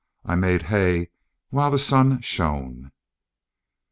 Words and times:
I 0.25 0.33
made 0.33 0.63
hay 0.63 1.11
while 1.51 1.69
the 1.69 1.77
sun 1.77 2.21
shone." 2.21 2.91